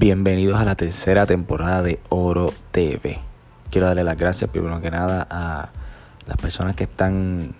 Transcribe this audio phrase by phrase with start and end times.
[0.00, 3.18] Bienvenidos a la tercera temporada de Oro TV.
[3.70, 5.68] Quiero darle las gracias primero que nada a
[6.26, 7.54] las personas que están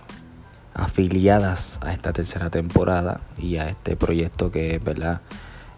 [0.72, 5.20] afiliadas a esta tercera temporada y a este proyecto que es verdad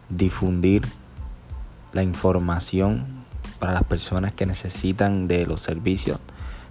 [0.08, 0.86] difundir
[1.90, 3.24] la información
[3.58, 6.20] para las personas que necesitan de los servicios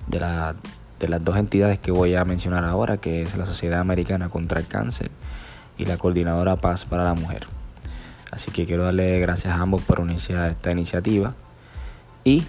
[0.07, 0.19] de,
[1.01, 4.61] de las dos entidades que voy a mencionar ahora, que es la Sociedad Americana contra
[4.61, 5.11] el Cáncer
[5.77, 7.45] y la Coordinadora Paz para la Mujer.
[8.31, 11.35] Así que quiero darle gracias a ambos por unirse esta iniciativa.
[12.23, 12.45] Y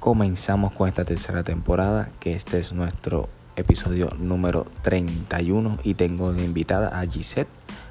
[0.00, 6.44] comenzamos con esta tercera temporada, que este es nuestro episodio número 31 y tengo de
[6.44, 7.48] invitada a Gisette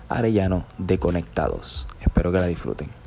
[0.09, 1.88] Arellano de Conectados.
[2.02, 3.06] Espero que la disfruten.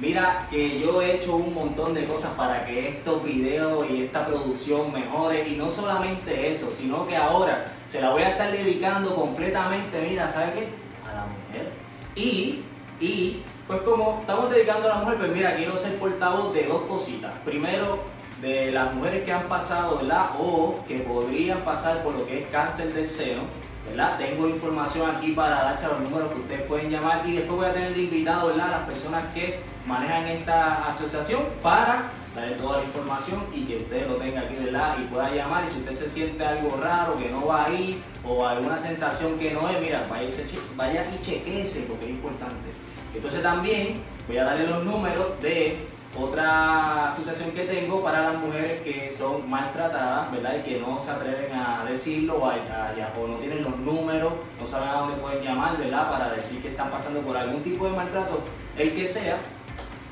[0.00, 4.26] Mira que yo he hecho un montón de cosas para que estos videos y esta
[4.26, 9.14] producción mejore y no solamente eso, sino que ahora se la voy a estar dedicando
[9.14, 10.68] completamente, mira, ¿sabes qué?
[11.08, 11.72] A la mujer.
[12.16, 12.64] Y,
[12.98, 16.82] y, pues como estamos dedicando a la mujer, pues mira, quiero ser portavoz de dos
[16.82, 17.32] cositas.
[17.44, 18.00] Primero,
[18.40, 20.26] de las mujeres que han pasado, ¿verdad?
[20.38, 23.42] O que podrían pasar por lo que es cáncer del seno
[24.18, 27.72] Tengo información aquí para darse los números que ustedes pueden llamar y después voy a
[27.72, 28.70] tener de invitado, ¿verdad?
[28.70, 34.16] Las personas que manejan esta asociación para darle toda la información y que usted lo
[34.16, 34.54] tenga aquí.
[34.56, 38.46] Y pueda llamar y si usted se siente algo raro, que no va ahí o
[38.46, 40.28] alguna sensación que no es, mira, vaya,
[40.76, 42.70] vaya y chequese porque es importante.
[43.14, 45.86] Entonces también voy a darle los números de
[46.16, 50.56] otra asociación que tengo para las mujeres que son maltratadas, ¿verdad?
[50.58, 54.88] Y que no se atreven a decirlo o, o no tienen los números, no saben
[54.88, 56.10] a dónde pueden llamar, ¿verdad?
[56.10, 58.42] Para decir que están pasando por algún tipo de maltrato,
[58.76, 59.38] el que sea.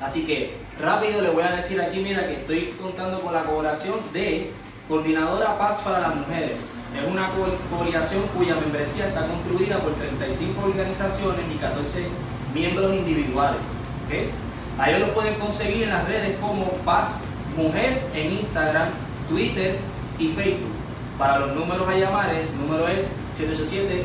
[0.01, 3.95] Así que rápido le voy a decir aquí, mira, que estoy contando con la colaboración
[4.11, 4.51] de
[4.89, 6.83] Coordinadora Paz para las Mujeres.
[6.93, 7.29] Es una
[7.69, 12.07] coalición cuya membresía está construida por 35 organizaciones y 14
[12.53, 13.65] miembros individuales.
[14.05, 14.29] ¿okay?
[14.79, 17.25] A ellos lo pueden conseguir en las redes como Paz
[17.55, 18.87] Mujer en Instagram,
[19.29, 19.77] Twitter
[20.17, 20.73] y Facebook.
[21.17, 24.03] Para los números a llamar, el número es 787-281-7579.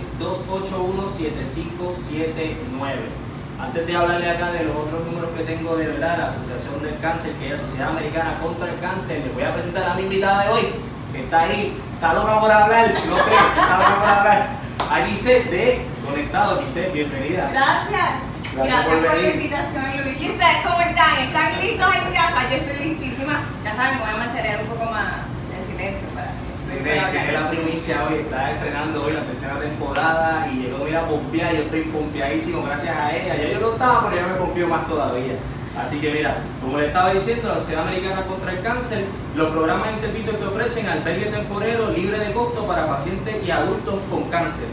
[3.59, 6.99] Antes de hablarle acá de los otros números que tengo de verdad, la Asociación del
[7.01, 10.03] Cáncer, que es la Sociedad Americana contra el Cáncer, les voy a presentar a mi
[10.03, 10.75] invitada de hoy,
[11.13, 14.49] que está ahí, está loca por hablar, no sé, está loca por hablar.
[14.91, 17.51] A Gisette de Conectado, Gisette, bienvenida.
[17.53, 18.38] Gracias.
[18.55, 20.21] Gracias, por, la invitación, Luis.
[20.21, 21.19] ¿Y ustedes cómo están?
[21.19, 22.51] ¿Están listos en casa?
[22.51, 23.41] Yo estoy listísima.
[23.65, 25.13] Ya saben, me voy a mantener un poco más
[25.55, 26.33] en silencio para
[26.69, 31.63] tiene, la primicia hoy, está estrenando hoy la tercera temporada y llegó a pompear, yo
[31.63, 33.37] estoy pompeadísimo gracias a ella.
[33.37, 35.35] Ya yo no estaba, pero ella me pompió más todavía.
[35.79, 39.93] Así que mira, como le estaba diciendo, la Sociedad Americana contra el Cáncer, los programas
[39.95, 44.67] y servicios que ofrecen albergue temporero libre de costo para pacientes y adultos con cáncer.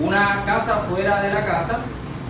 [0.00, 1.80] Una casa fuera de la casa,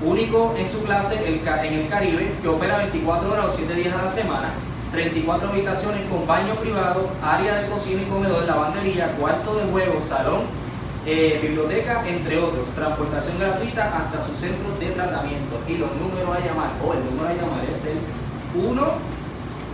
[0.02, 4.02] único en su clase en el Caribe, que opera 24 horas o 7 días a
[4.02, 4.52] la semana,
[4.92, 10.42] 34 habitaciones con baño privado, área de cocina y comedor, lavandería, cuarto de juego, salón,
[11.04, 12.66] eh, biblioteca, entre otros.
[12.74, 15.56] Transportación gratuita hasta su centro de tratamiento.
[15.68, 17.98] Y los números a llamar, o el número a llamar es el
[18.54, 19.16] 1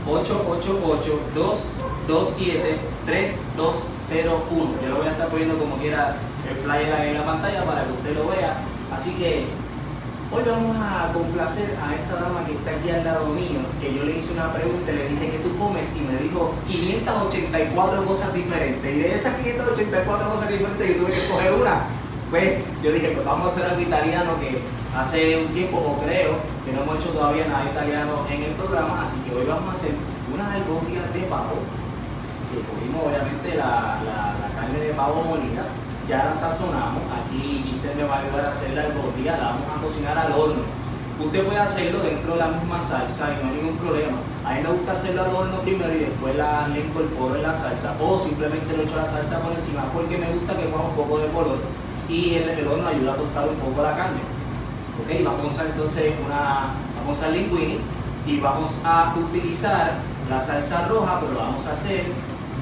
[0.04, 6.16] 888 227 3201 Yo lo voy a estar poniendo como quiera
[6.50, 8.56] el flyer en la pantalla para que usted lo vea.
[8.92, 9.44] Así que
[10.34, 14.02] Hoy vamos a complacer a esta dama que está aquí al lado mío, que yo
[14.04, 18.82] le hice una pregunta, le dije que tú comes y me dijo 584 cosas diferentes.
[18.82, 21.84] Y de esas 584 cosas diferentes yo tuve que coger una.
[22.30, 24.56] Pues yo dije, pues vamos a hacer algo italiano que
[24.96, 29.02] hace un tiempo, o creo, que no hemos hecho todavía nada italiano en el programa,
[29.02, 29.92] así que hoy vamos a hacer
[30.32, 31.60] unas albóndigas de pavo,
[32.48, 35.68] que cogimos obviamente la, la carne de pavo molida,
[36.08, 39.68] ya la sazonamos, aquí Giselle me va a ayudar a hacer la albóndiga, la vamos
[39.76, 40.62] a cocinar al horno.
[41.20, 44.18] Usted puede hacerlo dentro de la misma salsa y no hay ningún problema.
[44.44, 47.52] A mí me gusta hacerlo al horno primero y después la, le incorporo en la
[47.52, 50.96] salsa o simplemente le echo la salsa por encima porque me gusta que coja un
[50.96, 51.58] poco de color
[52.08, 54.20] y el, el horno ayuda a tostar un poco la carne.
[54.98, 57.78] Ok, vamos a usar entonces una, vamos a usar linguini
[58.26, 59.92] y vamos a utilizar
[60.28, 62.06] la salsa roja, pero lo vamos a hacer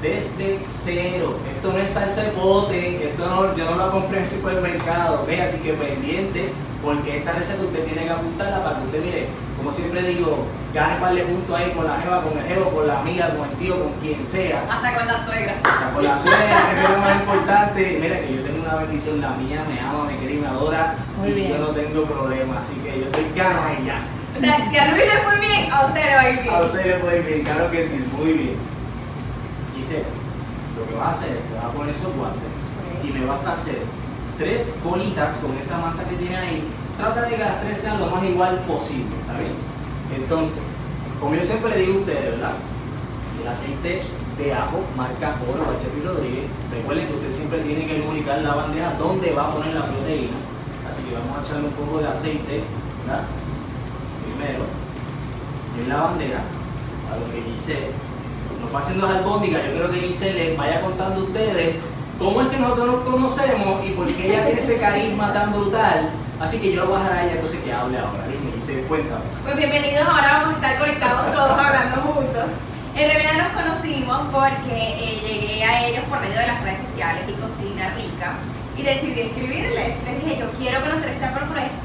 [0.01, 1.35] desde cero.
[1.55, 5.41] Esto no es salsa de esto no, yo no lo compré en el supermercado, ¿ve?
[5.41, 6.51] así que pendiente,
[6.81, 9.27] porque esta receta usted tiene que apuntarla para que usted mire,
[9.57, 12.87] como siempre digo, gane par de puntos ahí con la jeva, con el jevo, con
[12.87, 14.63] la amiga, con el tío, con quien sea.
[14.69, 15.55] Hasta con la suegra.
[15.63, 17.97] Hasta con la suegra, que es lo más importante.
[18.01, 20.95] Mira que yo tengo una bendición, la mía me ama, me quiere y me adora,
[21.23, 23.95] y yo no tengo problema, así que yo estoy gano a ella.
[24.35, 26.55] O sea, si a Luis le fue bien, a usted le va a ir bien.
[26.55, 28.80] A usted le puede ir bien, claro que sí, muy bien
[29.81, 32.43] lo que vas a hacer es te vas a poner esos guantes
[33.03, 33.79] y me vas a hacer
[34.37, 36.63] tres bolitas con esa masa que tiene ahí.
[36.97, 39.53] Trata de que las tres sean lo más igual posible, ¿está bien?
[40.15, 40.61] Entonces,
[41.19, 42.53] como yo siempre le digo a ustedes, ¿verdad?
[43.41, 44.01] El aceite
[44.37, 46.45] de ajo marca Oro Chepi Rodríguez.
[46.71, 50.37] Recuerden que usted siempre tiene que comunicar la bandeja donde va a poner la proteína.
[50.87, 52.61] Así que vamos a echarle un poco de aceite,
[53.05, 53.23] ¿verdad?
[54.25, 54.65] Primero,
[55.81, 57.89] en la bandeja, a lo que dice
[58.61, 61.75] nos haciendo las albóndigas, yo creo que Giselle les vaya contando a ustedes
[62.17, 66.09] cómo es que nosotros nos conocemos y por qué ella tiene ese carisma tan brutal.
[66.39, 68.23] Así que yo lo voy a dejar a ella entonces que hable ahora.
[68.55, 69.21] Giselle, cuéntame.
[69.43, 72.45] Pues bienvenidos, ahora vamos a estar conectados todos hablando juntos.
[72.93, 77.23] En realidad nos conocimos porque eh, llegué a ellos por medio de las redes sociales
[77.27, 78.37] y Cocina Rica
[78.77, 79.95] y decidí escribirles.
[80.03, 81.31] Les dije, yo quiero conocer esta,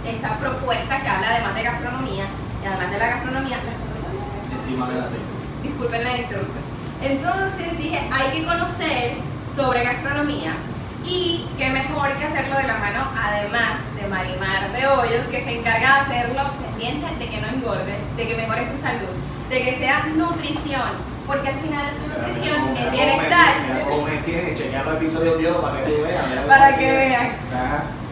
[0.04, 2.24] esta propuesta que habla además de gastronomía
[2.62, 3.56] y además de la gastronomía,
[4.52, 5.24] Encima del aceite.
[5.62, 6.65] Disculpen la introducción.
[7.02, 9.14] Entonces dije, hay que conocer
[9.54, 10.52] sobre gastronomía
[11.04, 15.58] y qué mejor que hacerlo de la mano, además de Marimar de Hoyos, que se
[15.58, 19.14] encarga de hacerlo pendiente de que no engordes, de que mejores tu salud,
[19.48, 23.52] de que sea nutrición, porque al final tu nutrición es bienestar.
[26.48, 27.32] Para que vean.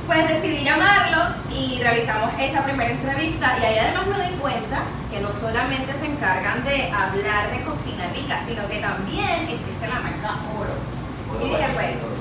[0.06, 5.20] Pues decidí llamarlos y realizamos esa primera entrevista y ahí además me doy cuenta que
[5.20, 10.42] no solamente se encargan de hablar de cocina rica, sino que también existe la marca
[10.58, 10.74] Oro.
[11.40, 12.14] Y dije, bueno,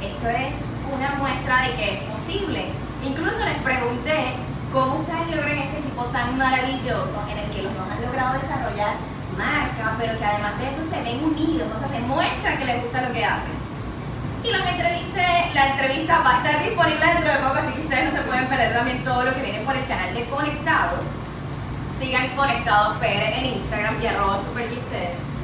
[0.00, 2.64] esto es una muestra de que es posible.
[3.04, 4.34] Incluso les pregunté
[4.72, 8.96] cómo ustedes logran este tipo tan maravilloso en el que los dos han logrado desarrollar
[9.36, 12.82] marca, pero que además de eso se ven unidos, o sea, se muestra que les
[12.82, 13.57] gusta lo que hacen.
[14.44, 18.12] Y los entrevisté, la entrevista va a estar disponible dentro de poco, así que ustedes
[18.12, 21.04] no se pueden perder también todo lo que viene por el canal de Conectados.
[21.98, 24.68] Sigan Conectados PR en Instagram y arroba Super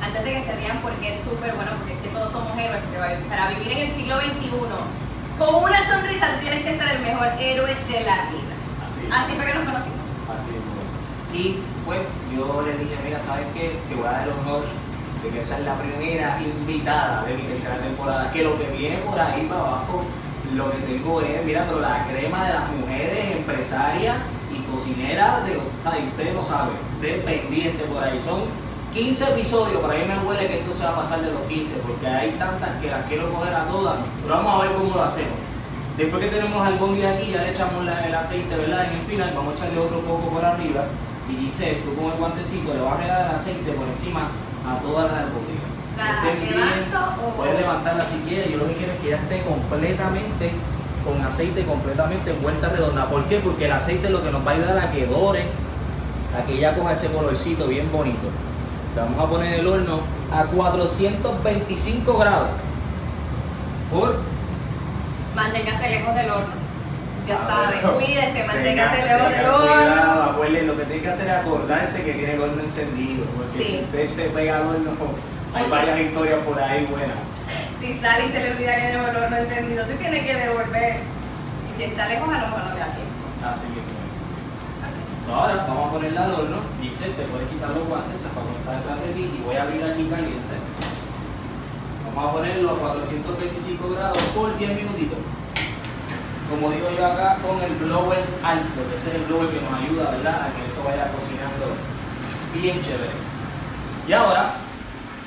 [0.03, 2.85] Antes de que se rían porque es súper bueno, porque es que todos somos héroes,
[3.29, 4.51] para vivir en el siglo XXI,
[5.39, 8.55] con una sonrisa tienes que ser el mejor héroe de la vida.
[8.87, 9.99] Así, así fue que nos conocimos.
[10.31, 10.75] Así es.
[11.35, 12.01] Y pues
[12.33, 13.81] yo le dije, mira, ¿sabes qué?
[13.89, 14.63] Te voy a dar el honor
[15.31, 19.19] que esa es la primera invitada de mi tercera temporada, que lo que viene por
[19.19, 20.03] ahí para abajo,
[20.55, 24.17] lo que tengo es, mira, pero la crema de las mujeres empresarias
[24.53, 28.21] y cocineras de, ay, usted no sabe, dependiente por ahí.
[28.21, 28.43] Son
[28.93, 31.81] 15 episodios, para mí me huele que esto se va a pasar de los 15,
[31.87, 35.03] porque hay tantas que las quiero coger a todas, pero vamos a ver cómo lo
[35.03, 35.39] hacemos.
[35.97, 38.87] Después que tenemos albóndiga aquí, ya le echamos el aceite, ¿verdad?
[38.87, 40.85] En el final, vamos a echarle otro poco por arriba.
[41.31, 44.29] Y dice, tú con el guantecito le vas a regar el aceite por encima
[44.67, 45.65] a todas las albóndigas.
[45.97, 47.37] ¿La o...?
[47.37, 48.51] Puedes levantarla si quieres.
[48.51, 50.53] Yo lo que quiero es que ya esté completamente
[51.05, 53.07] con aceite completamente envuelta redonda.
[53.07, 53.39] ¿Por qué?
[53.39, 55.45] Porque el aceite es lo que nos va a ayudar a que dore,
[56.37, 58.31] a que ya coja ese colorcito bien bonito.
[58.95, 60.01] Le vamos a poner el horno
[60.33, 62.49] a 425 grados.
[63.93, 64.17] Por
[65.35, 66.64] manténgase lejos del horno.
[67.27, 70.67] Ya sabes, cuídese, manténgase lejos del horno.
[70.67, 74.05] lo que tiene que hacer es acordarse que tiene el horno encendido, porque si usted
[74.05, 74.91] se pega al horno,
[75.55, 77.17] hay varias historias por ahí buenas.
[77.81, 80.97] Si sale y se le olvida que dejó el horno encendido, se tiene que devolver.
[81.01, 83.25] Y si está lejos, a lo mejor no le da tiempo.
[83.41, 85.35] Así mismo.
[85.35, 86.59] ahora vamos a ponerla al horno.
[86.83, 89.83] Dice, te puedes quitar los guantes, para está detrás de ti y voy a abrir
[89.83, 90.57] aquí caliente.
[92.05, 95.19] Vamos a ponerlo a 425 grados por 10 minutitos.
[96.51, 99.75] Como digo yo acá, con el blower alto, que ese es el blower que nos
[99.81, 100.49] ayuda, ¿verdad?
[100.49, 101.75] A que eso vaya cocinando
[102.55, 103.17] bien chévere.
[104.07, 104.55] Y ahora,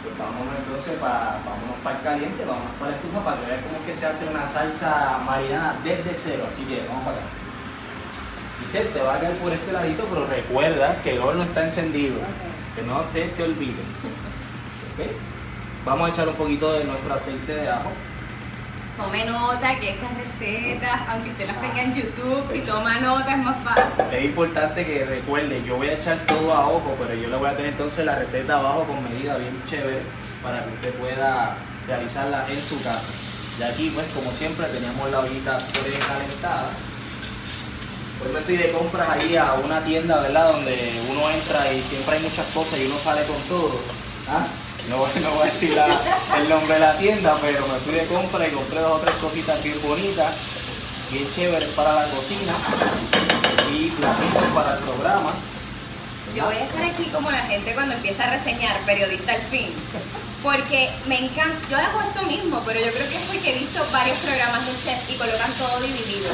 [0.04, 3.62] pues vámonos entonces para, vámonos para el caliente, vámonos para la estufa para que vean
[3.64, 6.44] cómo es que se hace una salsa marinada desde cero.
[6.52, 7.26] Así que vamos para acá.
[8.62, 12.16] Dice, te va a caer por este ladito, pero recuerda que el horno está encendido.
[12.76, 13.82] Que no se te olvide.
[15.86, 17.92] Vamos a echar un poquito de nuestro aceite de ajo.
[18.98, 23.38] Tome nota que estas recetas, aunque usted las tenga en YouTube, si toma nota es
[23.38, 23.84] más fácil.
[24.12, 27.48] Es importante que recuerde, yo voy a echar todo a ojo, pero yo le voy
[27.48, 30.02] a tener entonces la receta abajo con medida bien chévere
[30.42, 33.14] para que usted pueda realizarla en su casa.
[33.60, 36.70] Y aquí pues como siempre teníamos la ollita precalentada.
[38.26, 40.54] Hoy me fui de compras ahí a una tienda, ¿verdad?
[40.54, 40.76] Donde
[41.12, 43.80] uno entra y siempre hay muchas cosas y uno sale con todo.
[44.28, 44.48] ¿Ah?
[44.90, 48.52] No, voy a decir el nombre de la tienda, pero me fui de compra y
[48.52, 50.32] compré dos o tres cositas bien bonitas,
[51.12, 52.54] bien chéveres para la cocina
[53.76, 55.34] y platitos para el programa.
[56.36, 59.68] Yo voy a estar aquí como la gente cuando empieza a reseñar, periodista al fin.
[60.42, 63.84] Porque me encanta, yo hago esto mismo, pero yo creo que es porque he visto
[63.92, 66.32] varios programas de chef y colocan todo dividido.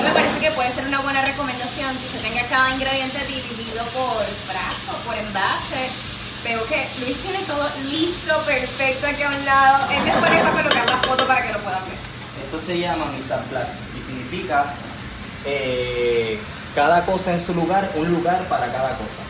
[0.00, 3.84] Y me parece que puede ser una buena recomendación que se tenga cada ingrediente dividido
[3.94, 6.13] por frasco, por envase
[6.44, 9.90] veo que Luis tiene todo listo, perfecto aquí a un lado.
[9.90, 11.98] Es mejor a colocar la foto para que lo puedan ver.
[12.44, 13.06] Esto se llama
[13.50, 14.66] place y significa
[15.46, 16.38] eh,
[16.74, 19.24] cada cosa en su lugar, un lugar para cada cosa.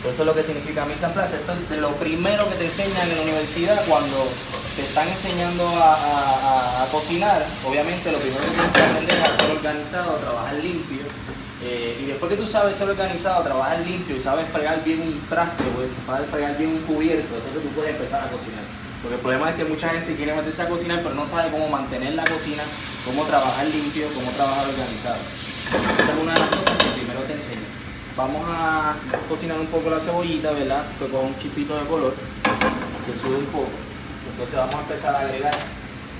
[0.00, 1.36] Eso es lo que significa mise en place.
[1.36, 4.26] Esto es lo primero que te enseñan en la universidad cuando
[4.74, 7.44] te están enseñando a, cocinar.
[7.68, 11.04] Obviamente lo primero que tienes que es a ser organizado, a trabajar limpio
[11.62, 15.20] eh, y después que tú sabes ser organizado, trabajar limpio y sabes fregar bien un
[15.28, 18.64] traste, pues sabes fregar bien un cubierto, entonces tú puedes empezar a cocinar.
[19.02, 21.68] Porque el problema es que mucha gente quiere meterse a cocinar, pero no sabe cómo
[21.68, 22.62] mantener la cocina,
[23.04, 25.20] cómo trabajar limpio, cómo trabajar organizado.
[25.20, 27.68] Esa es una de las cosas que primero te enseño.
[28.16, 28.96] Vamos a
[29.28, 30.84] cocinar un poco la cebollita, ¿verdad?
[31.12, 32.14] con un chipito de color,
[33.06, 33.72] que sube un poco.
[34.32, 35.54] Entonces vamos a empezar a agregar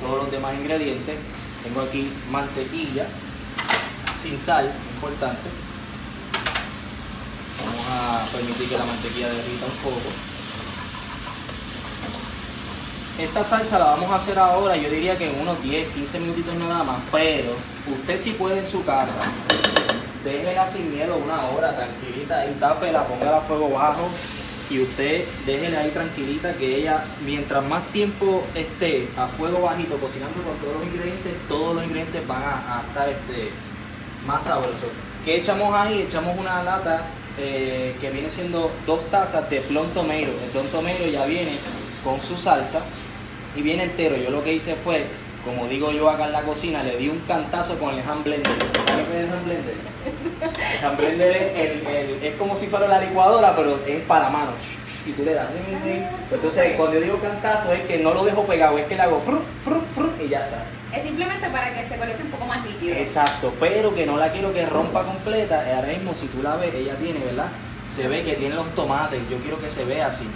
[0.00, 1.16] todos los demás ingredientes.
[1.64, 3.06] Tengo aquí mantequilla,
[4.20, 5.48] sin sal, importante.
[7.64, 10.10] Vamos a permitir que la mantequilla derrita un poco.
[13.18, 16.54] Esta salsa la vamos a hacer ahora, yo diría que en unos 10, 15 minutitos
[16.54, 17.52] nada más, pero
[17.92, 19.20] usted si puede en su casa,
[20.24, 24.08] déjela sin miedo una hora, tranquilita, y tápela, póngala a fuego bajo
[24.70, 30.42] y usted déjela ahí tranquilita que ella, mientras más tiempo esté a fuego bajito cocinando
[30.42, 33.50] con todos los ingredientes, todos los ingredientes van a, a estar este,
[34.26, 34.86] más sabroso.
[35.24, 36.02] ¿Qué echamos ahí?
[36.02, 37.02] Echamos una lata
[37.38, 40.30] eh, que viene siendo dos tazas de plon tomero.
[40.30, 41.52] El plon tomero ya viene
[42.04, 42.80] con su salsa
[43.54, 44.16] y viene entero.
[44.16, 45.04] Yo lo que hice fue,
[45.44, 48.52] como digo yo acá en la cocina, le di un cantazo con el hand blender.
[48.86, 49.74] ¿Sabes qué es el hand blender?
[50.78, 54.54] El hand blender es, como si fuera la licuadora, pero es para manos.
[55.06, 55.48] Y tú le das.
[56.30, 59.22] Entonces, cuando yo digo cantazo, es que no lo dejo pegado, es que le hago
[60.22, 60.79] y ya está.
[60.92, 62.94] Es simplemente para que se coloque un poco más líquido.
[62.96, 65.64] Exacto, pero que no la quiero que rompa completa.
[65.76, 67.46] Ahora mismo, si tú la ves, ella tiene, ¿verdad?
[67.94, 69.20] Se ve que tiene los tomates.
[69.30, 70.26] Yo quiero que se vea así.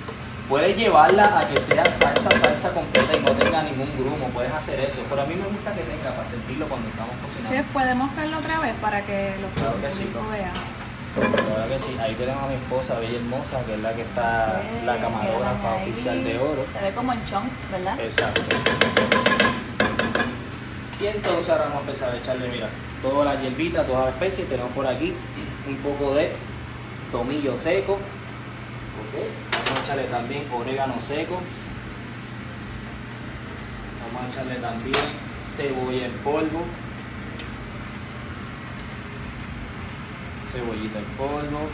[0.49, 4.29] Puedes llevarla a que sea salsa, salsa completa y no tenga ningún grumo.
[4.29, 5.01] Puedes hacer eso.
[5.09, 7.57] Pero a mí me gusta que tenga para sentirlo cuando estamos cocinando.
[7.57, 10.07] Chef, ¿podemos verlo otra vez para que los claro que sí.
[10.31, 10.53] vean?
[11.15, 11.97] Claro que sí.
[12.01, 16.23] Ahí tenemos a mi esposa, Bella Hermosa, que es la que está, la camarógrafa oficial
[16.23, 16.65] de oro.
[16.73, 17.99] Se ve como en chunks, ¿verdad?
[17.99, 18.43] Exacto.
[21.05, 22.67] Y entonces ahora vamos a empezar a echarle, mira,
[23.03, 24.49] toda la hierbita, todas las especies.
[24.49, 25.13] Tenemos por aquí
[25.69, 26.33] un poco de
[27.13, 27.99] tomillo seco.
[29.53, 31.43] Vamos a echarle también orégano seco.
[34.01, 35.05] Vamos a echarle también
[35.55, 36.65] cebolla en polvo.
[40.51, 41.69] Cebollita en polvo.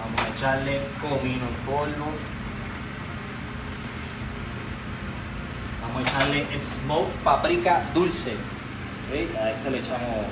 [0.00, 2.06] Vamos a echarle comino en polvo.
[5.80, 8.34] Vamos a echarle smoke paprika dulce.
[9.12, 10.26] A este le echamos,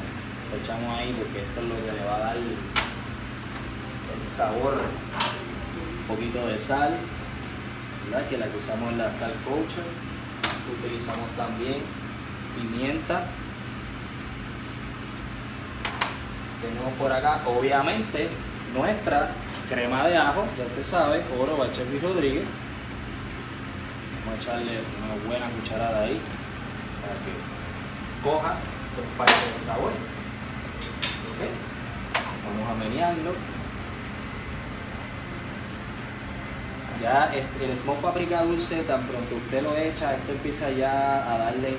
[0.53, 4.75] le echamos ahí porque esto es lo que le va a dar el sabor.
[4.75, 6.97] Un poquito de sal,
[8.11, 8.29] ¿verdad?
[8.29, 9.85] que la que usamos en la sal kosher.
[10.81, 11.77] Utilizamos también
[12.57, 13.25] pimienta.
[16.63, 18.29] Tenemos por acá, obviamente,
[18.75, 19.31] nuestra
[19.69, 22.45] crema de ajo, ya usted sabe, Oro Bachevi Rodríguez.
[24.29, 24.73] Vamos a echarle
[25.05, 26.21] una buena cucharada ahí
[27.01, 27.33] para que
[28.23, 28.57] coja
[28.95, 29.93] dos partes del sabor.
[32.45, 33.33] Vamos a menearlo.
[37.01, 41.77] Ya el smoke paprika dulce, tan pronto usted lo echa, esto empieza ya a darle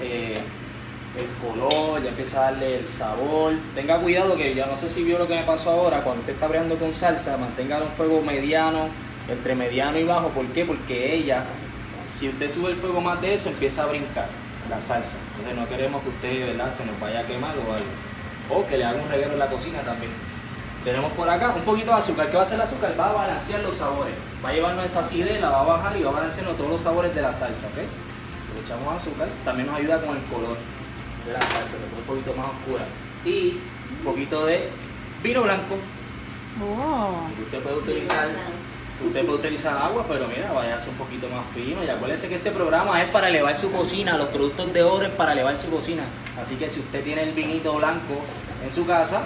[0.00, 0.38] eh,
[1.18, 3.52] el color, ya empieza a darle el sabor.
[3.76, 6.32] Tenga cuidado que ya no sé si vio lo que me pasó ahora, cuando usted
[6.32, 8.88] está abriendo con salsa, mantenga un fuego mediano,
[9.28, 10.30] entre mediano y bajo.
[10.30, 10.64] ¿Por qué?
[10.64, 11.44] Porque ella,
[12.14, 14.28] si usted sube el fuego más de eso, empieza a brincar
[14.68, 15.16] la salsa.
[15.30, 16.72] Entonces no queremos que usted ¿verdad?
[16.72, 17.86] se nos vaya a quemar o algo.
[18.50, 20.12] O que le haga un reguero en la cocina también.
[20.84, 22.28] Tenemos por acá un poquito de azúcar.
[22.28, 22.94] ¿Qué va a hacer el azúcar?
[22.98, 24.14] Va a balancear los sabores.
[24.44, 26.82] Va a llevarnos esa acidez, la va a bajar y va a balancear todos los
[26.82, 27.66] sabores de la salsa.
[27.68, 27.76] ¿ok?
[27.76, 29.28] Le echamos azúcar.
[29.44, 30.56] También nos ayuda con el color
[31.26, 32.84] de la salsa, que es un poquito más oscura.
[33.24, 33.60] Y
[33.98, 34.68] un poquito de
[35.22, 35.76] vino blanco.
[36.60, 37.28] Oh.
[37.42, 38.28] Usted puede utilizar
[39.06, 41.84] Usted puede utilizar agua, pero mira, ser un poquito más fino.
[41.84, 45.12] Y acuérdese que este programa es para elevar su cocina, los productos de oro es
[45.12, 46.04] para elevar su cocina.
[46.40, 48.22] Así que si usted tiene el vinito blanco
[48.64, 49.22] en su casa,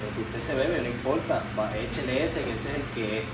[0.00, 3.18] lo que usted se bebe, no importa, va, échele ese, que ese es el que
[3.18, 3.24] es.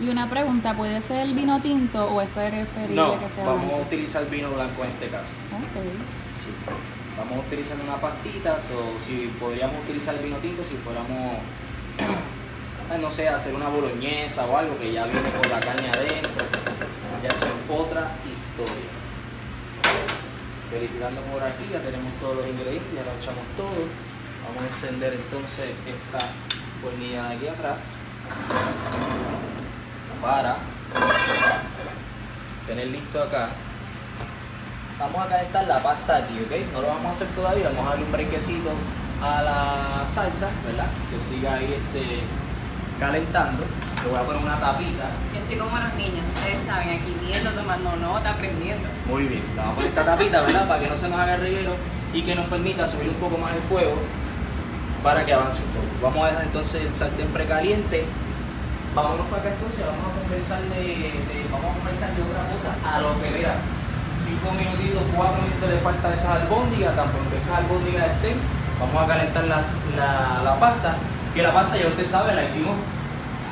[0.00, 3.76] Y una pregunta, ¿puede ser vino tinto o es preferible No, que sea vamos a
[3.76, 5.30] utilizar vino blanco en este caso.
[5.52, 5.82] Ok.
[6.44, 6.50] Sí.
[7.16, 11.38] Vamos a utilizar una pastita, o si podríamos utilizar el vino tinto si fuéramos,
[13.00, 16.46] no sé, hacer una boloñesa o algo que ya viene con la carne adentro.
[17.22, 17.36] Ya es
[17.68, 18.90] otra historia.
[20.70, 23.86] Verificando por aquí, ya tenemos todos los ingredientes, ya lo echamos todo.
[24.46, 26.26] Vamos a encender entonces esta
[26.86, 27.94] hornilla de aquí atrás
[30.20, 30.56] para
[32.66, 33.50] tener listo acá
[34.98, 36.72] vamos a calentar la pasta aquí, ¿ok?
[36.72, 38.70] No lo vamos a hacer todavía, vamos a darle un brequecito
[39.22, 40.86] a la salsa, ¿verdad?
[41.10, 42.22] Que siga ahí este,
[42.98, 43.64] calentando.
[44.04, 45.06] Le voy a poner una tapita.
[45.34, 48.86] Yo estoy como los niños, ustedes saben, aquí viendo, tomando nota, aprendiendo.
[49.06, 50.68] Muy bien, le vamos a poner esta tapita, ¿verdad?
[50.68, 51.72] Para que no se nos haga el reguero
[52.14, 53.96] y que nos permita subir un poco más el fuego
[55.02, 55.86] para que avance un poco.
[56.02, 58.04] Vamos a dejar entonces el sartén precaliente.
[58.94, 62.70] Vámonos para acá entonces, vamos a conversar de, de- vamos a conversar de otra cosa
[62.80, 63.54] a lo que vea.
[64.24, 68.38] Cinco minutitos, cuatro minutos le falta esas albóndigas, tan pronto esas albóndigas estén,
[68.80, 70.96] vamos a calentar las- la, la pasta,
[71.36, 72.74] que la pasta ya usted sabe, la hicimos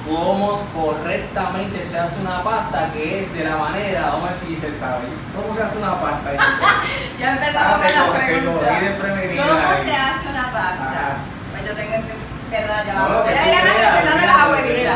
[0.09, 4.57] cómo correctamente se hace una pasta, que es de la manera, vamos a ver si
[4.57, 5.05] se sabe,
[5.37, 6.31] cómo se hace una pasta.
[7.21, 11.01] Ya empezamos Ah, con cogí desprevenida ¿Cómo se hace una pasta?
[11.53, 11.95] Pues yo tengo
[12.51, 13.11] verdad, ya vamos.
[13.19, 14.95] lo que Voy a tú ir a la receta de las abuelitas.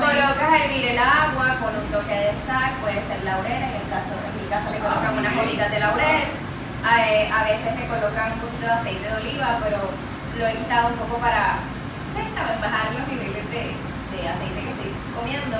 [0.00, 3.86] Colocas a hervir el agua con un toque de sal, puede ser laurel, en el
[3.92, 5.44] caso, en mi caso le Ah, colocan unas bien.
[5.48, 6.22] hojitas de laurel.
[6.28, 9.78] Eh, a veces le colocan un poquito de aceite de oliva, pero
[10.38, 11.58] lo he quitado un poco para,
[12.12, 15.56] ustedes saben, bajar los niveles de, de aceite que estoy comiendo.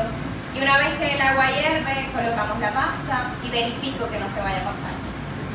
[0.52, 4.40] Y una vez que el agua hierve, colocamos la pasta y verifico que no se
[4.44, 4.94] vaya a pasar.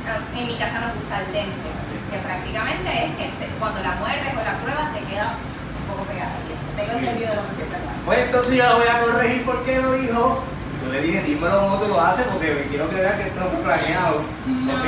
[0.10, 1.70] Ah, En mi casa nos gusta el dente,
[2.10, 6.34] que prácticamente es que cuando la muerdes o la pruebas se queda un poco pegada.
[6.74, 7.42] Tengo entendido, es.
[8.06, 10.44] Pues entonces yo la voy a corregir porque lo dijo.
[10.86, 13.60] Yo le dije, dímelo cómo tú lo haces porque quiero que vean que esto fue
[13.64, 14.22] planeado.
[14.46, 14.74] No.
[14.74, 14.86] ¿ok?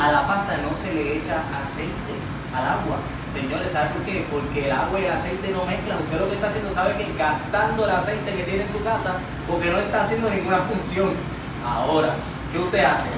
[0.00, 2.16] A la pasta no se le echa aceite
[2.52, 2.96] al agua.
[3.36, 4.24] Señores, ¿sabe por qué?
[4.32, 6.00] Porque el agua y el aceite no mezclan.
[6.00, 9.20] Usted lo que está haciendo, sabe que gastando el aceite que tiene en su casa
[9.46, 11.12] porque no está haciendo ninguna función.
[11.60, 12.16] Ahora,
[12.50, 13.12] ¿qué usted hace?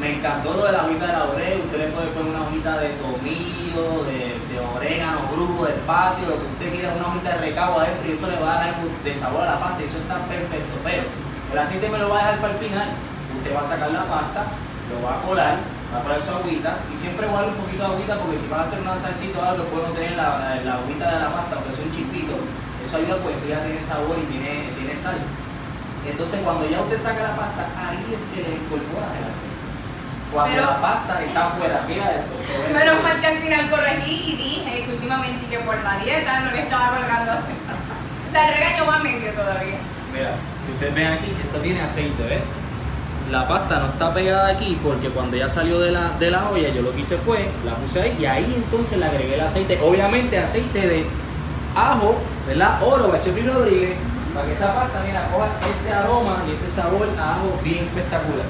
[0.00, 1.60] Me encantó lo de la hojita de laurel.
[1.68, 4.40] Usted le puede poner una hojita de tomillo, de,
[4.72, 8.26] orégano, brujo, del patio, lo que usted quiera, una hojita de recabo adentro y eso
[8.28, 10.80] le va a dar algo de sabor a la pasta eso está perfecto.
[10.82, 11.02] Pero
[11.52, 12.88] el aceite me lo va a dejar para el final.
[13.36, 14.48] Usted va a sacar la pasta,
[14.88, 15.56] lo va a colar,
[15.92, 18.58] va a poner su agüita y siempre guarda un poquito de agüita porque si va
[18.58, 21.28] a hacer una salsita o algo puede no tener la, la, la agüita de la
[21.30, 22.34] pasta porque es un chispito.
[22.82, 25.18] Eso ayuda porque eso ya tiene sabor y tiene, tiene sal.
[26.08, 29.60] Entonces cuando ya usted saca la pasta, ahí es que le incorpora el aceite.
[30.32, 32.34] Cuando Pero- la pasta está afuera, mira esto.
[32.72, 36.50] Menos mal que al final corregí y dije que últimamente que por la dieta no
[36.50, 37.60] le estaba colgando aceite.
[38.28, 39.76] O sea, el regaño va medio todavía.
[40.10, 40.32] Mira,
[40.64, 42.40] si ustedes ven aquí, esto tiene aceite, ¿ves?
[43.30, 46.68] La pasta no está pegada aquí porque cuando ya salió de la, de la olla,
[46.68, 49.78] yo lo que hice fue, la puse ahí y ahí entonces le agregué el aceite.
[49.82, 51.06] Obviamente aceite de
[51.74, 52.82] ajo, ¿verdad?
[52.82, 53.96] Oro, Bachepri Rodríguez,
[54.34, 58.46] para que esa pasta, mira, coja ese aroma y ese sabor a ajo bien espectacular.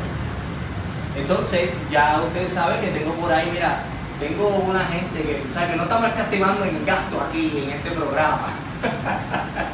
[1.17, 3.83] Entonces, ya ustedes saben que tengo por ahí, mira,
[4.19, 7.91] tengo una gente que, o sea, que no estamos escatimando en gasto aquí en este
[7.91, 8.49] programa.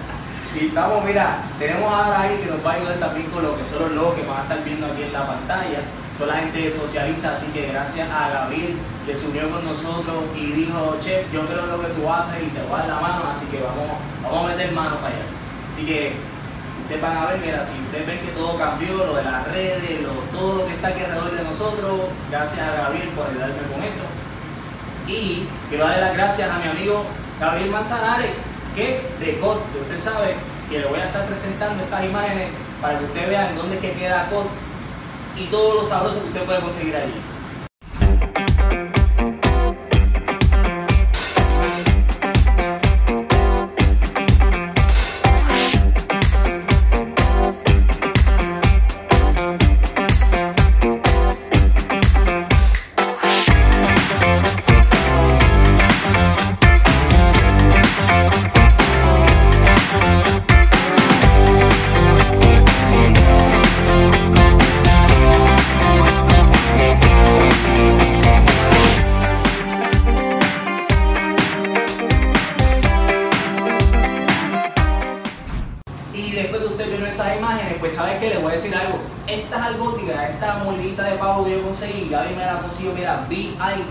[0.60, 3.64] y estamos, mira, tenemos ahora alguien que nos va a ayudar también con lo que
[3.64, 5.80] son los logos que van a estar viendo aquí en la pantalla.
[6.16, 8.74] Son la gente de Socializa, así que gracias a Gabriel
[9.06, 12.46] que se unió con nosotros y dijo, che, yo creo lo que tú haces y
[12.50, 13.86] te voy a dar la mano, así que vamos,
[14.22, 15.24] vamos a meter mano para allá.
[15.72, 16.14] Así que
[16.82, 20.00] ustedes van a ver, mira, si ustedes ven que todo cambió, lo de las redes,
[20.02, 21.92] lo- todo lo que está aquí alrededor de nosotros,
[22.30, 24.04] gracias a Gabriel por ayudarme con eso.
[25.06, 27.04] Y quiero darle las gracias a mi amigo
[27.40, 28.30] Gabriel Manzanares,
[28.78, 29.38] que de
[29.72, 30.36] que usted sabe
[30.70, 32.48] que le voy a estar presentando estas imágenes
[32.80, 34.46] para que usted vea en dónde es que queda COD
[35.36, 37.14] y todo lo sabroso que usted puede conseguir allí.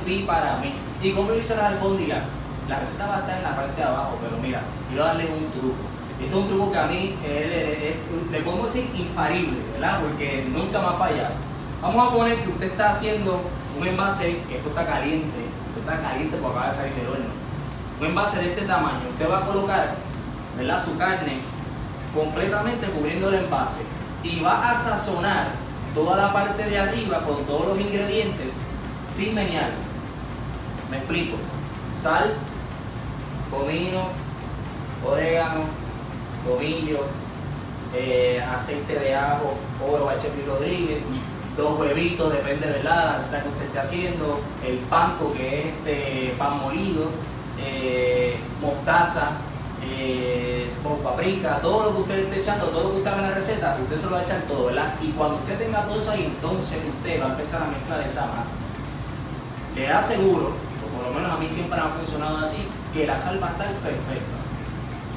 [0.07, 0.73] VIP para mí.
[1.01, 2.23] ¿Y cómo hice la albóndiga?
[2.69, 5.51] La receta va a estar en la parte de abajo, pero mira, quiero darles un
[5.51, 5.75] truco.
[6.19, 7.15] Esto es un truco que a mí
[8.31, 9.99] le podemos decir infalible, ¿verdad?
[10.01, 11.33] Porque nunca me ha fallado.
[11.81, 13.41] Vamos a poner que usted está haciendo
[13.79, 17.25] un envase, esto está caliente, esto está caliente porque acaba de salir del horno.
[17.99, 19.95] Un envase de este tamaño, usted va a colocar
[20.57, 20.83] ¿verdad?
[20.83, 21.39] su carne
[22.15, 23.81] completamente cubriendo el envase
[24.23, 25.49] y va a sazonar
[25.93, 28.61] toda la parte de arriba con todos los ingredientes
[29.07, 29.69] sin meñar.
[30.89, 31.37] Me explico.
[31.95, 32.33] Sal,
[33.51, 34.09] comino,
[35.05, 35.61] orégano,
[36.45, 36.99] tomillo,
[37.93, 40.99] eh, aceite de ajo, oro Chepi Rodríguez,
[41.55, 46.35] dos huevitos, depende de la receta que usted esté haciendo, el panco que es este
[46.37, 47.09] pan molido,
[47.59, 49.31] eh, mostaza,
[49.83, 50.69] eh,
[51.03, 53.77] paprika, todo lo que usted esté echando, todo lo que usted haga en la receta,
[53.81, 54.93] usted se lo va a echar todo, ¿verdad?
[55.01, 58.27] Y cuando usted tenga todo eso ahí, entonces usted va a empezar a mezclar esa
[58.27, 58.55] masa.
[59.75, 60.53] Le aseguro,
[61.07, 64.37] lo menos a mí siempre ha funcionado así, que la sal va a estar perfecta.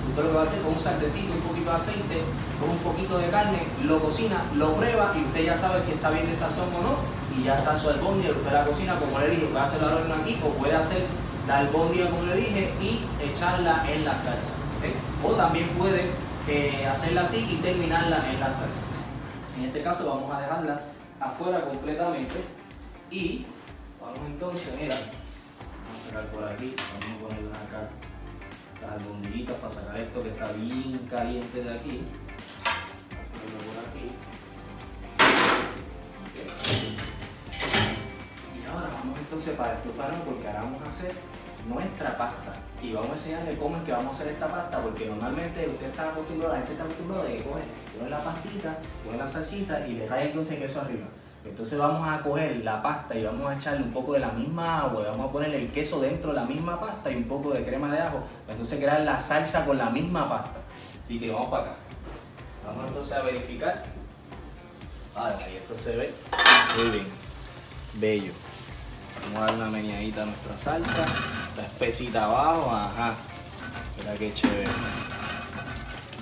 [0.08, 2.22] Usted lo que va a hacer con un saldecito, un poquito de aceite,
[2.58, 6.10] con un poquito de carne, lo cocina, lo prueba y usted ya sabe si está
[6.10, 7.20] bien de sazón o no.
[7.36, 10.14] Y ya está su albóndiga, usted la cocina como le dije, puede hacerlo al horno
[10.16, 11.04] aquí o puede hacer
[11.46, 14.54] la albóndiga como le dije y echarla en la salsa.
[15.24, 16.10] O también puede
[16.48, 18.82] eh, hacerla así y terminarla en la salsa.
[19.56, 20.80] En este caso vamos a dejarla
[21.20, 22.34] afuera completamente
[23.10, 23.44] y
[24.00, 24.96] vamos entonces, mira,
[26.00, 27.88] sacar por aquí, vamos a ponerla acá
[28.80, 32.02] las albondiguitas para sacar esto que está bien caliente de aquí.
[38.56, 41.12] Y ahora vamos entonces para estufarnos porque ahora vamos a hacer
[41.68, 45.06] nuestra pasta y vamos a enseñarle cómo es que vamos a hacer esta pasta porque
[45.06, 47.62] normalmente usted está acostumbrado, la gente está acostumbrada de que coge,
[48.08, 51.06] la pastita, pone la salsita y le raya entonces queso arriba.
[51.44, 54.80] Entonces vamos a coger la pasta y vamos a echarle un poco de la misma
[54.80, 57.64] agua, vamos a ponerle el queso dentro de la misma pasta y un poco de
[57.64, 60.60] crema de ajo, entonces crear la salsa con la misma pasta.
[61.02, 61.74] Así que vamos para acá.
[62.66, 63.82] Vamos entonces a verificar.
[65.16, 66.14] Ah, ahí esto se ve
[66.76, 67.06] muy bien,
[67.94, 68.32] bello.
[69.22, 71.04] Vamos a dar una meñadita a nuestra salsa.
[71.56, 73.14] La espesita abajo, ajá.
[73.98, 74.68] Mira qué chévere.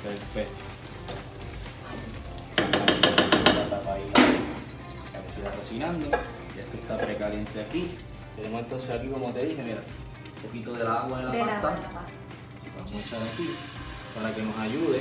[0.03, 0.68] Perfecto.
[5.49, 6.07] Siga cocinando.
[6.59, 7.89] Esto está precaliente aquí.
[8.37, 9.83] Tenemos entonces aquí, como te dije, mira,
[10.37, 12.03] un poquito del agua de la, pasta.
[12.77, 13.49] Vamos a echar aquí
[14.15, 15.01] para que nos ayude.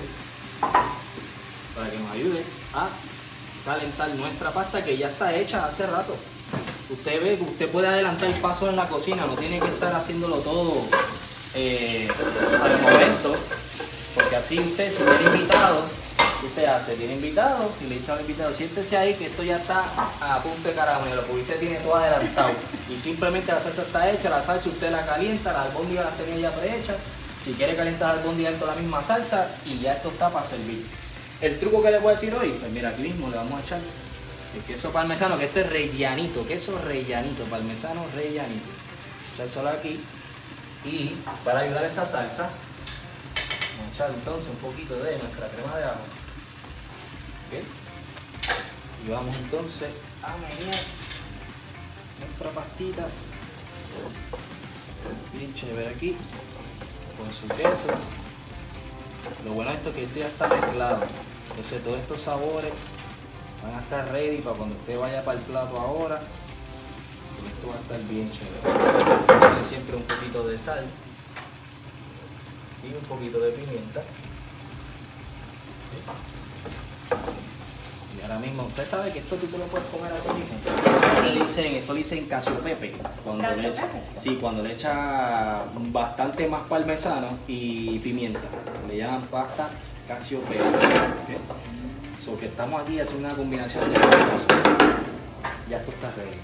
[1.76, 2.90] Para que nos ayude a
[3.66, 6.16] calentar nuestra pasta que ya está hecha hace rato
[6.90, 9.94] usted ve que usted puede adelantar el paso en la cocina, no tiene que estar
[9.94, 10.84] haciéndolo todo
[11.56, 12.08] eh,
[12.64, 13.36] al momento,
[14.16, 15.84] porque así usted, si tiene invitado,
[16.46, 19.84] usted hace, tiene invitado y le dice al invitado, siéntese ahí que esto ya está
[20.22, 22.52] a punto de caramelo, porque usted tiene todo adelantado
[22.90, 26.50] y simplemente la salsa está hecha, la salsa usted la calienta, las albóndigas las tenía
[26.50, 26.98] ya prehechas,
[27.44, 30.46] si quiere calentar la albóndiga dentro de la misma salsa y ya esto está para
[30.46, 30.86] servir.
[31.42, 33.64] El truco que le voy a decir hoy, pues mira, aquí mismo le vamos a
[33.64, 33.80] echar
[34.56, 38.68] el queso parmesano, que este es rellanito, queso rellanito, parmesano rellanito.
[39.54, 40.00] solo aquí.
[40.84, 42.50] Y para ayudar a esa salsa,
[43.78, 46.17] vamos a echar entonces un poquito de nuestra crema de ajo.
[49.06, 49.90] Y vamos entonces
[50.22, 50.84] a menear
[52.20, 53.08] nuestra pastita.
[55.34, 56.18] Bien chévere aquí,
[57.18, 57.88] con su queso.
[59.46, 61.04] Lo bueno de esto es que esto ya está mezclado.
[61.52, 62.74] Entonces todos estos sabores
[63.64, 66.22] van a estar ready para cuando usted vaya para el plato ahora.
[67.48, 69.66] Esto va a estar bien chévere.
[69.66, 70.86] siempre un poquito de sal
[72.84, 74.04] y un poquito de pimienta.
[78.18, 81.46] Y ahora mismo, usted sabe que esto tú te lo puedes comer así mismo.
[81.46, 82.28] Dicen, esto le dicen
[82.64, 82.96] pepe.
[83.24, 83.84] Cuando le echa,
[84.22, 88.40] sí, cuando le echa bastante más parmesano y pimienta.
[88.88, 89.70] Le llaman pasta
[90.08, 90.64] casio pepe
[92.36, 94.48] que estamos aquí es una combinación de cosas.
[95.70, 96.38] Ya esto está ready.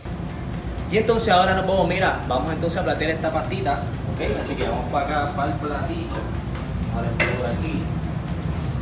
[0.92, 3.82] Y entonces ahora nos vamos, mira, vamos entonces a platear esta pastita,
[4.14, 4.40] ¿ok?
[4.40, 6.16] Así que vamos para acá, para el platito.
[6.96, 7.82] Ahora por aquí.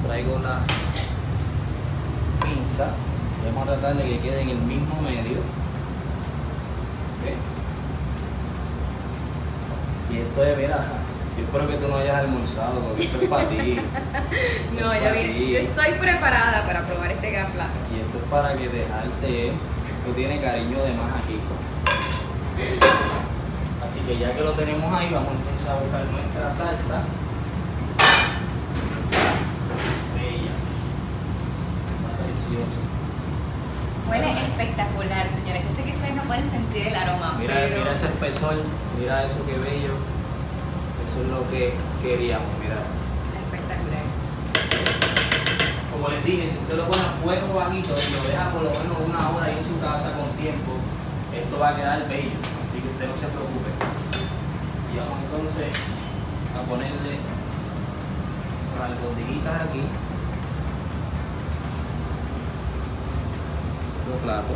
[0.05, 0.59] Traigo la
[2.61, 2.87] pinza.
[3.45, 5.39] Vamos a tratar de que quede en el mismo medio.
[10.11, 10.77] Y esto es, mira,
[11.37, 13.79] yo espero que tú no hayas almorzado, porque esto es para ti.
[14.79, 17.71] no, ya vi, estoy preparada para probar este gran plato.
[17.95, 21.39] Y esto es para que dejarte, esto tiene cariño de más aquí.
[23.83, 27.03] Así que ya que lo tenemos ahí, vamos entonces a buscar nuestra salsa.
[30.15, 30.51] Bella.
[31.95, 32.81] Está preciosa.
[34.09, 35.63] Huele espectacular, señores.
[35.65, 37.35] Yo sé que ustedes no pueden sentir el aroma.
[37.39, 37.79] Mira, pero...
[37.79, 38.61] mira ese espesor,
[38.99, 39.97] mira eso que bello.
[41.01, 42.77] Eso es lo que queríamos, mira.
[43.41, 44.05] Espectacular.
[45.91, 48.69] Como les dije, si usted lo pone a fuego bajito y lo deja por lo
[48.69, 50.77] menos una hora ahí en su casa con tiempo,
[51.33, 52.37] esto va a quedar bello.
[52.37, 53.71] Así que usted no se preocupe.
[54.93, 55.73] Y vamos entonces
[56.53, 57.17] a ponerle
[58.77, 59.81] las albondiguitas aquí.
[64.11, 64.53] Otro plato.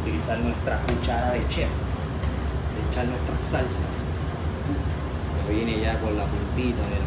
[0.00, 1.68] Utilizar nuestra cuchara de chef.
[2.88, 4.16] Echar nuestras salsas.
[5.46, 7.04] Que viene ya con la puntita del.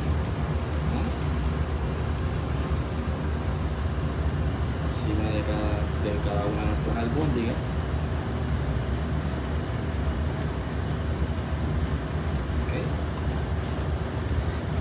[4.89, 7.72] Encima de cada, de cada una de nuestras albóndigas.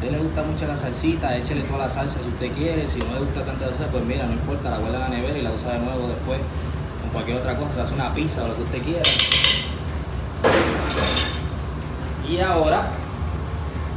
[0.03, 2.89] Usted le gusta mucho la salsita, échele toda la salsa si usted quiere.
[2.89, 5.43] Si no le gusta tanta salsa, pues mira, no importa, la guarda en la y
[5.43, 6.41] la usa de nuevo después
[7.01, 7.75] con cualquier otra cosa.
[7.75, 9.03] Se hace una pizza o lo que usted quiera.
[12.29, 12.83] Y ahora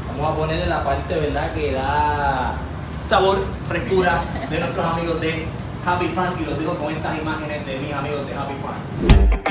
[0.08, 1.54] vamos a ponerle la parte, ¿verdad?
[1.54, 2.54] Que da
[3.02, 5.46] sabor, frescura de nuestros amigos de
[5.86, 6.36] Happy Farm.
[6.40, 9.45] Y los digo con estas imágenes de mis amigos de Happy Farm.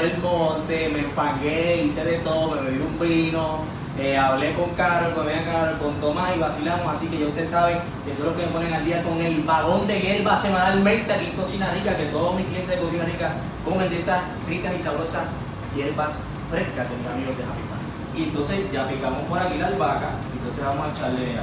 [0.00, 3.60] El monte, me enfangué, hice de todo, me bebí un vino,
[3.98, 7.78] eh, hablé con Carol, con Carol, con Tomás y vacilamos, así que ya ustedes saben
[8.04, 11.12] que eso es lo que me ponen al día con el vagón de hierba semanalmente
[11.12, 13.32] aquí en Cocina Rica, que todos mis clientes de Cocina Rica
[13.64, 15.30] comen de esas ricas y sabrosas
[15.74, 16.18] hierbas
[16.50, 18.20] frescas de mis amigos de Happy.
[18.20, 21.36] Y entonces ya picamos por aquí la albahaca, entonces vamos a echarle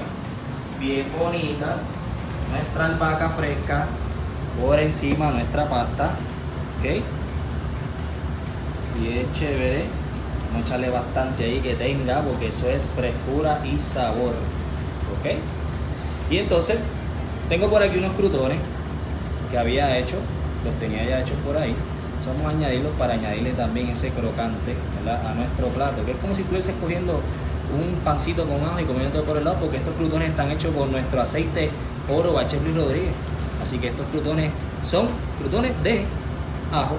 [0.79, 1.77] bien bonita
[2.51, 3.87] nuestra albahaca fresca
[4.61, 6.11] por encima de nuestra pasta.
[6.79, 7.03] ¿Ok?
[8.99, 9.85] Bien chévere.
[10.51, 14.33] Vamos a echarle bastante ahí que tenga porque eso es frescura y sabor.
[15.19, 15.37] ¿Ok?
[16.29, 16.77] Y entonces
[17.49, 18.57] tengo por aquí unos crutones
[19.51, 20.15] que había hecho,
[20.63, 21.75] los tenía ya hechos por ahí.
[22.25, 24.73] Vamos a añadirlos para añadirle también ese crocante
[25.05, 29.23] a nuestro plato, que es como si estuviese cogiendo un pancito con ajo y comiendo
[29.23, 31.69] por el lado, porque estos crutones están hechos con nuestro aceite
[32.09, 33.11] oro Bache Luis Rodríguez.
[33.61, 34.51] Así que estos crutones
[34.83, 35.07] son
[35.39, 36.05] crutones de
[36.71, 36.95] ajo.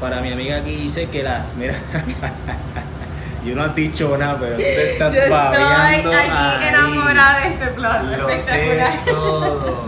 [0.00, 1.74] Para mi amiga aquí dice que las, mira,
[3.44, 6.68] yo no has dicho nada, pero tú te estás Yo estoy aquí ahí.
[6.68, 8.04] enamorada de este plato.
[8.04, 9.04] Lo sé espectacular.
[9.06, 9.84] todo,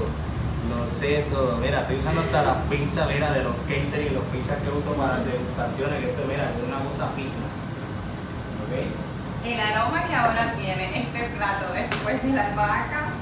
[0.70, 1.56] lo sé todo.
[1.58, 5.18] Mira, estoy usando hasta las pinzas, mira, de los catering, los pinzas que uso para
[5.18, 7.68] degustaciones, que esto, mira, es una cosa business.
[8.64, 9.44] ¿Ok?
[9.44, 13.12] El aroma que ahora tiene este plato después de la albahaca,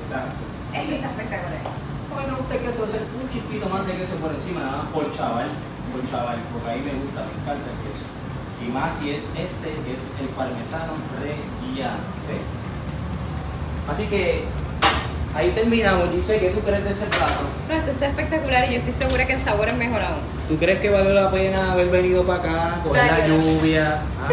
[0.00, 0.44] Exacto.
[0.74, 1.60] eso está espectacular.
[1.64, 4.76] A mí me gusta el queso, hacer un chispito más de queso por encima, nada
[4.84, 5.48] más por chaval,
[5.92, 8.04] por chaval, porque ahí me gusta, me encanta el queso.
[8.64, 10.92] Y más si es este, que es el parmesano.
[10.92, 12.32] ¿ok?
[13.90, 14.44] Así que
[15.34, 17.46] ahí terminamos, Gise, ¿qué tú crees de ese plato?
[17.68, 20.20] No, esto está espectacular y yo estoy segura que el sabor es mejor aún.
[20.48, 24.32] ¿Tú crees que valió la pena haber venido para acá, coger la lluvia, ah,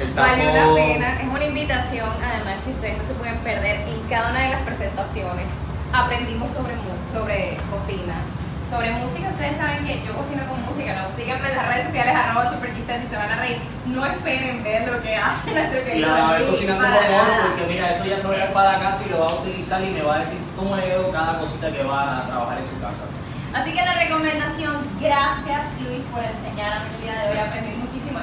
[0.00, 0.74] el Valió la tapón?
[0.76, 4.50] pena, es una invitación, además que ustedes no se pueden perder en cada una de
[4.50, 5.46] las presentaciones.
[5.92, 6.74] Aprendimos sobre,
[7.12, 8.14] sobre cocina,
[8.70, 9.28] sobre música.
[9.30, 11.14] Ustedes saben que yo cocino con música, ¿no?
[11.14, 13.58] Síganme en las redes sociales, arroba superquisas y se van a reír.
[13.86, 17.48] No esperen ver lo que hace nuestro Y querido la va a ver cocinando con
[17.48, 19.82] porque mira, eso ya se va a ir para casa y lo va a utilizar
[19.82, 22.66] y me va a decir cómo le quedó cada cosita que va a trabajar en
[22.66, 23.04] su casa.
[23.54, 28.18] Así que la recomendación, gracias Luis por enseñarme el día de hoy, aprendí muchísimo.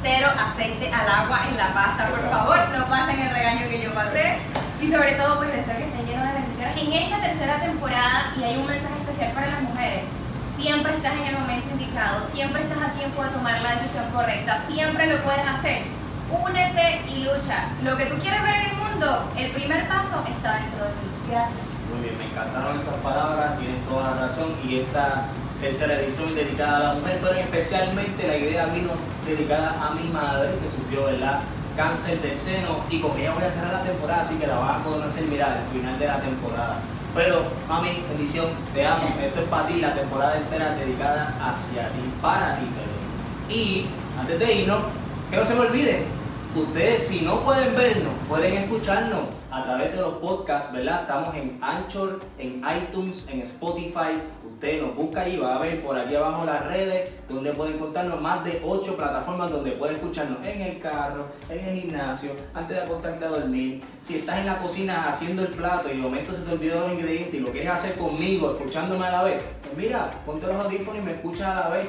[0.00, 3.92] Cero aceite al agua en la pasta, por favor, no pasen el regaño que yo
[3.92, 4.38] pasé.
[4.80, 6.69] Y sobre todo, pues deseo que esté lleno de bendiciones.
[6.80, 10.00] En esta tercera temporada, y hay un mensaje especial para las mujeres,
[10.56, 14.58] siempre estás en el momento indicado, siempre estás a tiempo de tomar la decisión correcta,
[14.66, 15.82] siempre lo puedes hacer.
[16.32, 17.68] Únete y lucha.
[17.84, 21.06] Lo que tú quieres ver en el mundo, el primer paso está dentro de ti.
[21.28, 21.68] Gracias.
[21.92, 25.24] Muy bien, me encantaron esas palabras, tienes toda la razón y esta
[25.60, 28.92] tercera edición dedicada a la mujer, pero especialmente la idea vino
[29.26, 31.40] dedicada a mi madre que sufrió ¿verdad?
[31.76, 34.80] Cáncer del seno y con ella voy a cerrar la temporada, así que la van
[34.80, 36.76] a conocer, mira, al final de la temporada.
[37.14, 42.00] Pero, mami, bendición, te amo, esto es para ti, la temporada entera dedicada hacia ti,
[42.22, 43.60] para ti, bebé.
[43.60, 43.86] Y
[44.18, 44.82] antes de irnos,
[45.28, 46.04] que no se me olvide,
[46.54, 51.02] ustedes si no pueden vernos, pueden escucharnos a través de los podcasts, ¿verdad?
[51.02, 54.20] Estamos en Anchor, en iTunes, en Spotify.
[54.60, 58.20] Usted nos busca y va a ver por aquí abajo las redes donde puede encontrarnos
[58.20, 62.82] más de 8 plataformas donde puede escucharnos en el carro, en el gimnasio, antes de
[62.82, 63.82] acostarte a dormir.
[64.02, 66.92] Si estás en la cocina haciendo el plato y de momento se te olvidó los
[66.92, 70.98] ingredientes y lo quieres hacer conmigo, escuchándome a la vez, pues mira, ponte los audífonos
[70.98, 71.86] y me escuchas a la vez.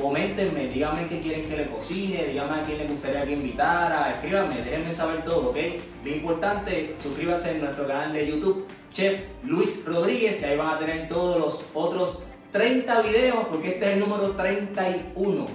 [0.00, 4.60] Coméntenme, díganme qué quieren que le cocine, díganme a quién le gustaría que invitara, escríbanme,
[4.60, 5.56] déjenme saber todo, ¿ok?
[6.02, 10.78] Bien importante, suscríbase en nuestro canal de YouTube, Chef Luis Rodríguez, que ahí van a
[10.80, 15.46] tener todos los otros 30 videos, porque este es el número 31.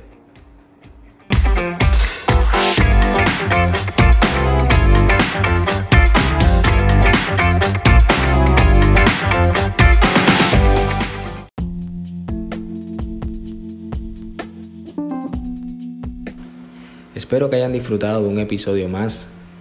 [17.14, 19.28] Espero que hayan disfrutado de un episodio más